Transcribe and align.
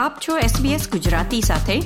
આપ 0.00 0.18
છો 0.28 0.38
SBS 0.38 0.90
ગુજરાતી 0.90 1.40
સાથે. 1.40 1.80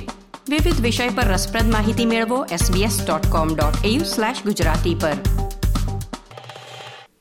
વિવિધ 0.49 0.81
વિષય 0.81 1.09
પર 1.09 1.23
રસપ્રદ 1.23 1.71
માહિતી 1.71 2.05
મેળવો 2.05 2.45
sbs.com.au/gujarati 2.45 4.95
પર. 5.01 5.13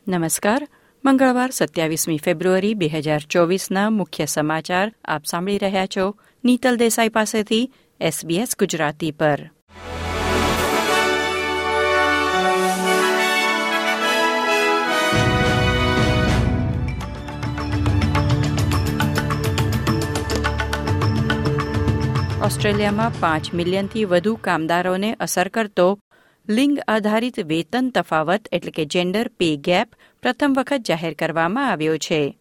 નમસ્કાર. 0.08 0.68
મંગળવાર 1.04 1.50
સત્યાવીસમી 1.50 2.18
ફેબ્રુઆરી 2.18 2.74
બે 2.74 2.86
હજાર 2.86 3.20
ચોવીસના 3.20 3.90
મુખ્ય 3.90 4.26
સમાચાર 4.26 4.94
આપ 5.04 5.24
સાંભળી 5.24 5.58
રહ્યા 5.58 5.86
છો 5.86 6.14
નીતલ 6.44 6.76
દેસાઈ 6.76 7.08
પાસેથી 7.08 7.72
SBS 8.02 8.48
ગુજરાતી 8.58 9.10
પર. 9.10 9.50
ઓસ્ટ્રેલિયામાં 22.44 23.20
પાંચ 23.20 23.54
મિલિયનથી 23.54 24.04
વધુ 24.04 24.36
કામદારોને 24.36 25.14
અસર 25.14 25.48
કરતો 25.48 26.00
લિંગ 26.48 26.78
આધારિત 26.88 27.40
વેતન 27.40 27.90
તફાવત 27.94 28.48
એટલે 28.52 28.70
કે 28.70 28.84
જેન્ડર 28.84 29.28
પે 29.28 29.56
ગેપ 29.56 29.88
પ્રથમ 30.22 30.54
વખત 30.58 30.78
જાહેર 30.88 31.14
કરવામાં 31.14 31.70
આવ્યો 31.70 31.98
છે. 31.98 32.38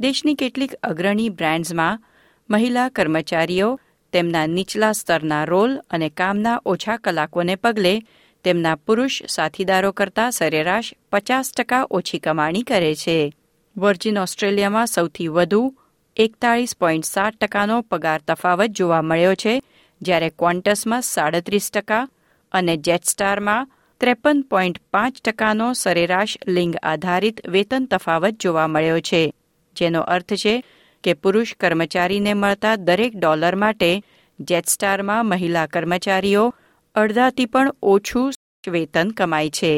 દેશની 0.00 0.34
કેટલીક 0.34 0.74
અગ્રણી 0.74 1.28
બ્રાન્ડ્સમાં 1.28 2.02
મહિલા 2.50 2.88
કર્મચારીઓ, 2.88 3.80
તેમના 4.12 4.46
નીચલા 4.46 4.92
સ્તરના 4.92 5.44
રોલ 5.44 5.76
અને 5.90 6.08
કામના 6.08 6.60
ઓછા 6.64 6.96
કલાકોને 6.96 7.54
પગલે 7.54 8.02
તેમના 8.44 8.74
પુરુષ 8.74 9.22
સાથીદારો 9.28 9.92
કરતાં 9.92 10.32
સરેરાશ 10.32 10.92
પચાસ 11.12 11.52
ટકા 11.52 11.86
ઓછી 11.90 12.18
કમાણી 12.18 12.62
કરે 12.62 12.94
છે. 12.94 13.32
વર્જિન 13.76 14.18
ઓસ્ટ્રેલિયામાં 14.18 14.86
સૌથી 14.86 15.28
વધુ 15.28 15.77
એકતાળીસ 16.18 16.72
પોઈન્ટ 16.76 17.06
સાત 17.06 17.34
ટકાનો 17.34 17.74
પગાર 17.82 18.20
તફાવત 18.26 18.72
જોવા 18.78 19.02
મળ્યો 19.02 19.34
છે, 19.34 19.52
જ્યારે 20.00 20.30
ક્વોન્ટસમાં 20.30 21.04
સાડત્રીસ 21.04 21.68
ટકા 21.70 22.08
અને 22.52 22.74
જેટસ્ટારમાં 22.76 23.68
ત્રેપન 24.00 24.40
પોઈન્ટ 24.50 24.80
પાંચ 24.90 25.20
ટકાનો 25.24 25.68
સરેરાશ 25.74 26.34
લિંગ 26.46 26.74
આધારિત 26.82 27.38
વેતન 27.48 27.86
તફાવત 27.86 28.40
જોવા 28.40 28.66
મળ્યો 28.66 29.00
છે, 29.00 29.22
જેનો 29.76 30.00
અર્થ 30.14 30.34
છે 30.34 30.54
કે 31.04 31.14
પુરુષ 31.14 31.54
કર્મચારીને 31.60 32.32
મળતા 32.34 32.76
દરેક 32.76 33.12
ડોલર 33.16 33.56
માટે 33.56 33.90
જેટસ્ટારમાં 34.38 35.26
મહિલા 35.26 35.66
કર્મચારીઓ 35.66 36.44
અડધાથી 36.94 37.46
પણ 37.46 37.74
ઓછું 37.82 38.32
વેતન 38.66 39.10
કમાય 39.10 39.50
છે. 39.50 39.74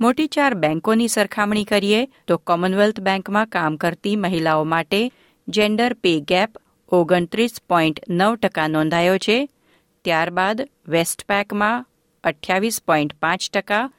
મોટી 0.00 0.26
ચાર 0.26 0.54
બેંકોની 0.54 1.08
સરખામણી 1.08 1.64
કરીએ 1.64 2.00
તો 2.26 2.38
કોમનવેલ્થ 2.38 3.00
બેંકમાં 3.00 3.46
કામ 3.46 3.76
કરતી 3.76 4.16
મહિલાઓ 4.16 4.64
માટે 4.64 5.00
જેન્ડર 5.48 5.92
પે 5.92 6.20
ગેપ 6.20 6.50
ઓગણત્રીસ 6.88 7.60
પોઈન્ટ 7.68 8.00
નવ 8.08 8.34
ટકા 8.34 8.68
નોંધાયો 8.68 9.18
છે. 9.18 9.48
ત્યારબાદ 10.04 10.68
વેસ્ટપેકમાં 10.88 11.86
અઠ્યાવીસ 12.24 12.82
પોઈન્ટ 12.82 13.14
પાંચ 13.14 13.50
ટકા 13.50 13.90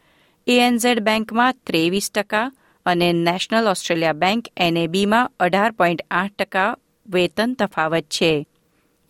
એએનઝેડ 0.48 1.00
બેંકમાં 1.00 1.56
ત્રેવીસ 1.64 2.12
ટકા 2.12 2.52
અને 2.86 3.14
નેશનલ 3.14 3.68
ઓસ્ટ્રેલિયા 3.68 4.14
બેંક 4.14 4.48
એનએબીમાં 4.58 5.32
અઢાર 5.40 5.72
પોઈન્ટ 5.72 6.06
આઠ 6.12 6.32
ટકા 6.40 6.78
વેતન 7.08 7.54
તફાવત 7.54 8.04
છે. 8.04 8.48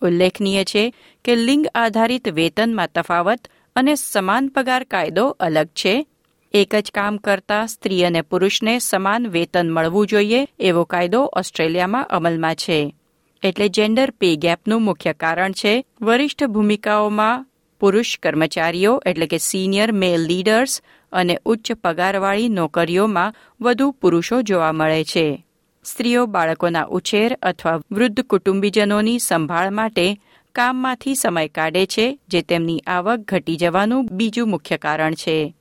ઉલ્લેખનીય 0.02 0.64
છે 0.64 0.94
કે 1.24 1.36
લિંગ 1.36 1.66
આધારિત 1.74 2.28
વેતનમાં 2.28 2.88
તફાવત 2.94 3.48
અને 3.76 3.94
સમાન 3.94 4.48
પગાર 4.48 4.84
કાયદો 4.84 5.28
અલગ 5.28 5.66
છે. 5.66 6.06
એક 6.52 6.74
જ 6.74 6.90
કામ 6.94 7.16
કરતા 7.16 7.66
સ્ત્રી 7.66 8.04
અને 8.04 8.22
પુરુષને 8.22 8.78
સમાન 8.78 9.26
વેતન 9.26 9.70
મળવું 9.70 10.06
જોઈએ 10.06 10.48
એવો 10.58 10.84
કાયદો 10.84 11.30
ઓસ્ટ્રેલિયામાં 11.36 12.06
અમલમાં 12.06 12.54
છે. 12.54 12.94
એટલે 13.42 13.68
જેન્ડર 13.68 14.10
પે 14.10 14.36
ગેપનું 14.36 14.82
મુખ્ય 14.82 15.12
કારણ 15.12 15.52
છે 15.52 15.84
વરિષ્ઠ 16.00 16.44
ભૂમિકાઓમાં 16.44 17.46
પુરુષ 17.80 18.18
કર્મચારીઓ 18.22 19.02
એટલે 19.06 19.26
કે 19.26 19.38
સિનિયર 19.38 19.92
મેલ 19.92 20.20
લીડર્સ 20.20 20.82
અને 21.12 21.38
ઉચ્ચ 21.44 21.72
પગારવાળી 21.72 22.48
નોકરીઓમાં 22.48 23.34
વધુ 23.60 23.90
પુરુષો 23.90 24.42
જોવા 24.42 24.72
મળે 24.72 25.04
છે. 25.04 25.46
સ્ત્રીઓ 25.84 26.26
બાળકોના 26.26 26.84
ઉછેર 26.84 27.38
અથવા 27.42 27.80
વૃદ્ધ 27.90 28.20
કુટુંબીજનોની 28.20 29.18
સંભાળ 29.18 29.70
માટે 29.70 30.20
કામમાંથી 30.54 31.14
સમય 31.14 31.48
કાઢે 31.48 31.86
છે, 31.86 32.18
જે 32.28 32.42
તેમની 32.42 32.80
આવક 32.86 33.18
ઘટી 33.18 33.56
જવાનું 33.56 34.06
બીજું 34.06 34.48
મુખ્ય 34.48 34.76
કારણ 34.76 35.14
છે. 35.14 35.54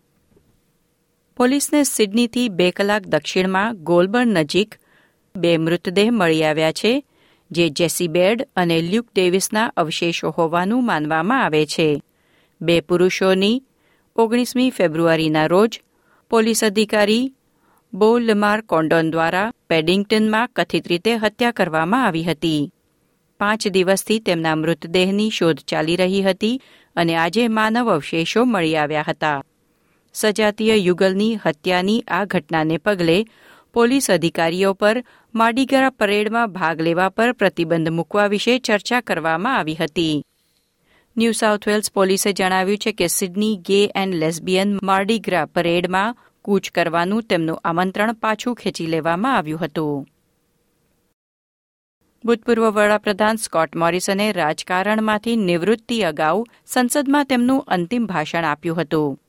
પોલીસને 1.37 1.79
સિડનીથી 1.85 2.49
બે 2.49 2.67
કલાક 2.71 3.03
દક્ષિણમાં 3.03 3.77
ગોલબર્ન 3.83 4.29
નજીક 4.37 4.75
બે 5.35 5.51
મૃતદેહ 5.57 6.09
મળી 6.11 6.43
આવ્યા 6.43 6.71
છે, 6.71 6.91
જે 7.51 7.65
જેસી 7.69 8.07
બેડ 8.07 8.43
અને 8.55 8.77
લ્યુક 8.81 9.07
ડેવિસના 9.11 9.73
અવશેષો 9.75 10.29
હોવાનું 10.37 10.85
માનવામાં 10.85 11.43
આવે 11.43 11.63
છે. 11.65 11.87
બે 12.61 12.75
પુરુષોની 12.81 13.63
ઓગણીસમી 14.15 14.69
ફેબ્રુઆરીના 14.69 15.47
રોજ 15.47 15.73
પોલીસ 16.31 16.61
અધિકારી 16.63 17.33
બો 17.93 18.09
લમાર 18.19 18.61
કોન્ડોન 18.61 19.11
દ્વારા 19.11 19.53
પેડિંગ્ટનમાં 19.69 20.51
કથિત 20.55 20.87
રીતે 20.87 21.11
હત્યા 21.15 21.51
કરવામાં 21.51 22.05
આવી 22.05 22.23
હતી. 22.23 22.71
પાંચ 23.39 23.67
દિવસથી 23.67 24.19
તેમના 24.19 24.55
મૃતદેહની 24.55 25.29
શોધ 25.29 25.61
ચાલી 25.69 25.95
રહી 25.95 26.23
હતી 26.23 26.61
અને 26.95 27.13
આજે 27.17 27.43
માનવ 27.47 27.87
અવશેષો 27.89 28.45
મળી 28.45 28.75
આવ્યા 28.75 29.09
હતા. 29.09 29.39
સજાતીય 30.15 30.75
યુગલની 30.75 31.35
હત્યાની 31.35 32.01
આ 32.07 32.25
ઘટનાને 32.25 32.77
પગલે 32.77 33.17
પોલીસ 33.73 34.05
અધિકારીઓ 34.11 34.73
પર 34.73 35.03
માડીગરા 35.35 35.89
પરેડમાં 35.89 36.51
ભાગ 36.51 36.81
લેવા 36.81 37.09
પર 37.09 37.31
પ્રતિબંધ 37.31 37.89
મૂકવા 37.89 38.27
વિશે 38.27 38.53
ચર્ચા 38.59 39.01
કરવામાં 39.01 39.57
આવી 39.57 39.75
હતી. 39.75 40.15
ન્યૂ 41.17 41.31
સાઉથ 41.31 41.67
વેલ્સ 41.67 41.91
પોલીસે 41.91 42.33
જણાવ્યું 42.33 42.77
છે 42.77 42.91
કે 42.91 43.07
સિડની 43.07 43.57
ગે 43.57 43.81
એન્ડ 43.95 44.15
લેસ્બિયન 44.15 44.71
માર્ડીગ્રા 44.83 45.45
પરેડમાં 45.45 46.17
કૂચ 46.41 46.71
કરવાનું 46.71 47.21
તેમનું 47.23 47.61
આમંત્રણ 47.63 48.13
પાછું 48.13 48.55
ખેંચી 48.55 48.85
લેવામાં 48.85 49.37
આવ્યું 49.37 49.59
હતું. 49.59 50.07
ભૂતપૂર્વ 52.23 52.69
વડાપ્રધાન 52.69 53.35
સ્કોટ 53.35 53.75
મોરિસને 53.75 54.31
રાજકારણમાંથી 54.31 55.35
નિવૃત્તિ 55.35 56.01
અગાઉ 56.03 56.43
સંસદમાં 56.65 57.25
તેમનું 57.25 57.63
અંતિમ 57.67 58.05
ભાષણ 58.05 58.43
આપ્યું 58.45 58.81
હતું. 58.81 59.24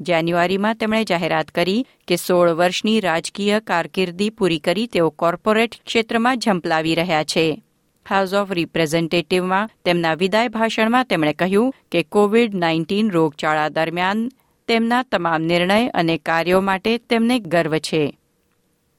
જાન્યુઆરીમાં 0.00 0.76
તેમણે 0.76 1.04
જાહેરાત 1.04 1.50
કરી 1.50 1.84
કે 2.08 2.16
સોળ 2.16 2.54
વર્ષની 2.54 3.00
રાજકીય 3.00 3.60
કારકિર્દી 3.60 4.30
પૂરી 4.30 4.58
કરી 4.58 4.86
તેઓ 4.86 5.10
કોર્પોરેટ 5.10 5.80
ક્ષેત્રમાં 5.86 6.38
ઝંપલાવી 6.38 6.94
રહ્યા 6.94 7.24
છે. 7.24 7.62
હાઉસ 8.06 8.34
ઓફ 8.34 8.50
રિપ્રેઝેન્ટેટિવમાં 8.50 9.70
તેમના 9.84 10.14
વિદાય 10.14 10.48
ભાષણમાં 10.48 11.04
તેમણે 11.04 11.32
કહ્યું 11.32 11.72
કે 11.92 12.02
કોવિડ 12.02 12.54
નાઇન્ટીન 12.54 13.10
રોગચાળા 13.10 13.68
દરમિયાન 13.68 14.28
તેમના 14.68 15.02
તમામ 15.02 15.42
નિર્ણય 15.42 15.88
અને 15.88 16.18
કાર્યો 16.18 16.60
માટે 16.60 16.98
તેમને 16.98 17.38
ગર્વ 17.38 17.78
છે. 17.78 18.18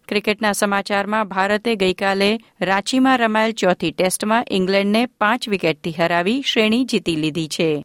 ક્રિકેટના 0.08 0.52
સમાચારમાં 0.52 1.28
ભારતે 1.28 1.76
ગઈકાલે 1.76 2.40
રાંચીમાં 2.62 3.20
રમાયેલ 3.20 3.52
ચોથી 3.52 3.92
ટેસ્ટમાં 3.92 4.46
ઇંગ્લેન્ડને 4.52 5.06
પાંચ 5.06 5.50
વિકેટથી 5.50 5.92
હરાવી 5.92 6.42
શ્રેણી 6.42 6.86
જીતી 6.86 7.16
લીધી 7.16 7.48
છે. 7.48 7.84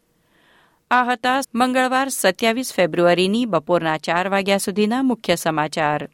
આ 0.93 1.03
હતા 1.03 1.41
મંગળવાર 1.55 2.09
સત્યાવીસ 2.09 2.73
ફેબ્રુઆરીની 2.73 3.45
બપોરના 3.45 3.97
ચાર 3.97 4.29
વાગ્યા 4.29 4.57
સુધીના 4.57 5.03
મુખ્ય 5.03 5.35
સમાચાર. 5.35 6.09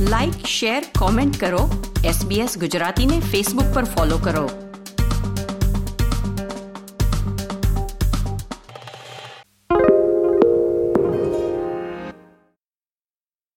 લાઇક 0.00 0.46
શેર 0.46 0.82
કોમેન્ટ 0.98 1.40
કરો. 1.40 1.92
એસબીએસ 2.04 2.58
ગુજરાતીને 2.58 3.18
ફેસબુક 3.20 3.74
પર 3.74 3.84
ફોલો 3.84 4.18
કરો. 4.18 4.63